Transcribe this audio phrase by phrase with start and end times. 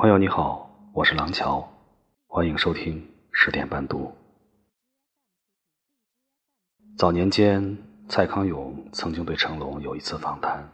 [0.00, 1.68] 朋友你好，我是廊桥，
[2.28, 4.16] 欢迎收听十点半读。
[6.96, 7.76] 早年间，
[8.08, 10.70] 蔡康永曾经对成龙有一次访谈。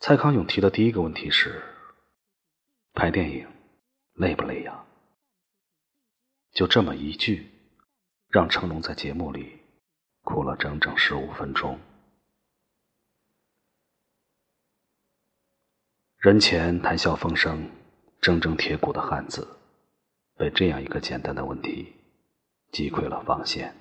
[0.00, 1.62] 蔡康永提的第一个问题是：
[2.94, 3.46] 拍电影
[4.14, 4.86] 累不累呀？
[6.52, 7.50] 就这么一句，
[8.30, 9.60] 让成龙在节目里
[10.22, 11.78] 哭了整整十五分钟。
[16.18, 17.70] 人前谈笑风生、
[18.20, 19.46] 铮铮铁骨的汉子，
[20.36, 21.94] 被这样一个简单的问题
[22.72, 23.72] 击溃了防线。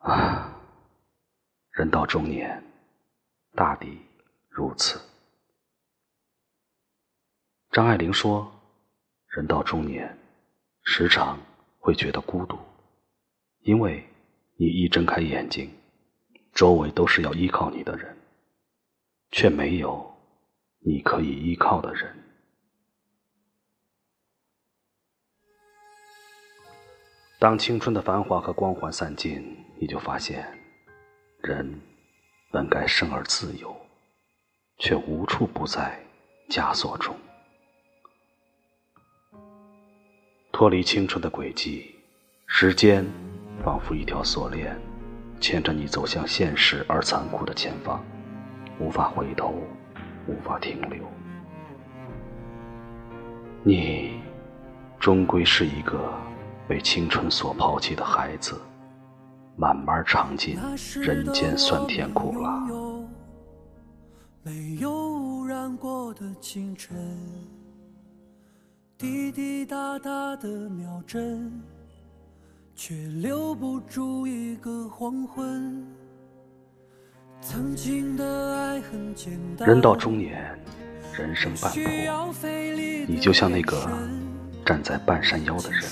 [0.00, 0.54] 啊，
[1.70, 2.62] 人到中年，
[3.54, 3.98] 大抵
[4.50, 5.00] 如此。
[7.70, 8.52] 张爱玲说
[9.34, 10.18] ：“人到中年，
[10.82, 11.40] 时常
[11.78, 12.58] 会觉得孤独，
[13.60, 14.06] 因为
[14.58, 15.72] 你一睁开眼睛，
[16.52, 18.14] 周围都是要依靠你的人。”
[19.32, 20.14] 却没有
[20.80, 22.14] 你可以依靠的人。
[27.40, 29.42] 当青春的繁华和光环散尽，
[29.80, 30.46] 你就发现，
[31.40, 31.80] 人
[32.52, 33.74] 本该生而自由，
[34.78, 36.00] 却无处不在
[36.48, 37.16] 枷锁中。
[40.52, 41.92] 脱离青春的轨迹，
[42.46, 43.04] 时间
[43.64, 44.78] 仿佛一条锁链，
[45.40, 48.04] 牵着你走向现实而残酷的前方。
[48.78, 49.54] 无法回头，
[50.26, 51.04] 无法停留。
[53.62, 54.20] 你
[54.98, 56.12] 终归是一个
[56.66, 58.60] 被青春所抛弃的孩子，
[59.56, 60.58] 慢慢尝尽
[61.00, 62.66] 人间酸甜苦辣。
[64.42, 67.16] 没有污染过的清晨，
[68.98, 71.62] 滴滴答答的秒针，
[72.74, 75.86] 却留不住一个黄昏。
[79.66, 80.56] 人到中年，
[81.12, 81.82] 人生半坡，
[83.08, 83.90] 你就像那个
[84.64, 85.82] 站在半山腰的人，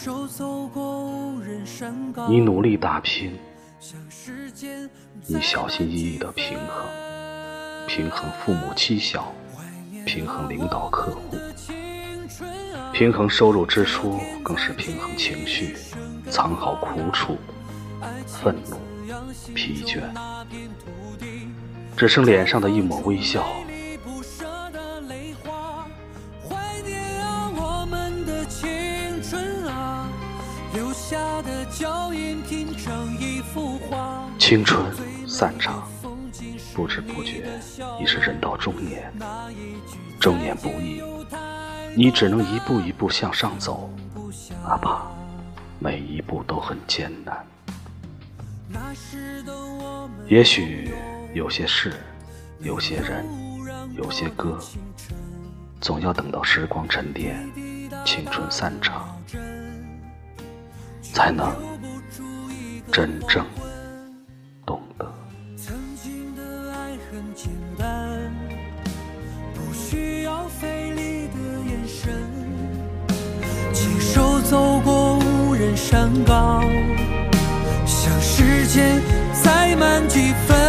[2.28, 3.37] 你努力打拼，
[5.27, 6.87] 你小心翼翼的平衡，
[7.88, 9.34] 平衡父母妻小，
[10.06, 11.37] 平衡领导客户，
[12.93, 15.75] 平衡收入支出，更是平衡情绪，
[16.31, 17.37] 藏好苦楚，
[18.25, 18.77] 愤怒，
[19.53, 20.00] 疲倦。
[21.97, 23.45] 只剩脸上的一抹微笑。
[34.39, 34.84] 青春
[35.29, 35.87] 散场，
[36.75, 37.47] 不知不觉
[38.00, 39.12] 已是人到中年。
[40.19, 41.03] 中年不易，
[41.95, 43.91] 你只能一步一步向上走，
[44.65, 45.06] 哪怕
[45.79, 47.47] 每一步都很艰难。
[50.29, 50.91] 也许。
[51.33, 51.93] 有些事，
[52.59, 53.25] 有些人，
[53.97, 54.59] 有些歌，
[55.81, 57.49] 总要等到时光沉淀，
[58.05, 59.17] 青春散场，
[61.01, 61.55] 才能
[62.91, 63.47] 真正
[64.67, 65.09] 懂得。
[65.57, 67.49] 曾经的爱很简
[67.79, 68.21] 单，
[69.55, 71.39] 不需要费力的
[71.71, 72.12] 眼神，
[73.73, 76.65] 亲手走过无人山岗，
[77.87, 79.01] 向时间
[79.33, 80.59] 塞满几分。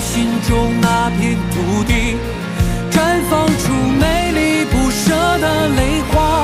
[0.00, 2.16] 心中那片土地
[2.90, 6.35] 绽放出美丽不舍的泪花。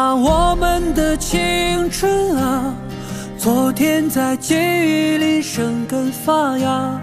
[0.00, 2.74] 啊，我们的青春啊。
[3.36, 6.98] 昨天在记忆里生根发芽，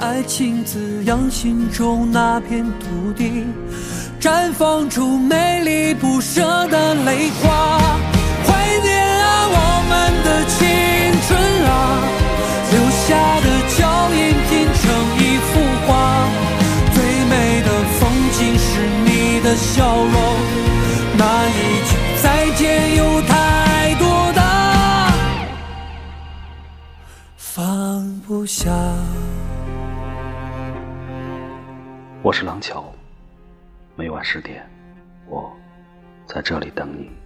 [0.00, 3.46] 爱情滋养心中那片土地，
[4.20, 7.78] 绽放出美丽不舍的泪花。
[8.44, 8.50] 怀
[8.82, 9.26] 念啊，
[9.56, 9.58] 我
[9.90, 9.92] 们
[10.26, 10.58] 的青
[11.26, 11.38] 春
[11.70, 11.72] 啊，
[12.72, 12.74] 留
[13.06, 13.14] 下
[13.44, 13.48] 的
[13.78, 13.78] 脚
[14.10, 14.50] 印拼
[14.82, 14.82] 成
[15.22, 15.52] 一幅
[15.86, 15.88] 画，
[16.94, 16.98] 最
[17.30, 18.02] 美的风
[18.32, 18.66] 景是
[19.06, 20.16] 你的笑容，
[21.16, 21.73] 那一
[28.64, 28.72] 家。
[32.22, 32.90] 我是廊桥
[33.94, 34.66] 每晚十点
[35.28, 35.54] 我
[36.26, 37.23] 在这里等你。